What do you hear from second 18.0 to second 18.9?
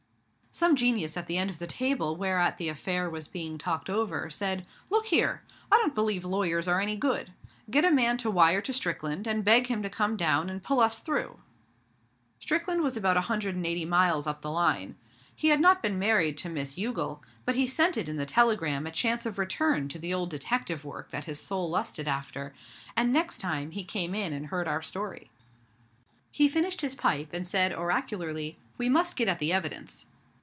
in the telegram